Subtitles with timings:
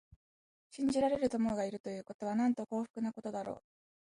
[0.71, 3.61] 信じられる友がいるということは、なんと幸福なことだろう。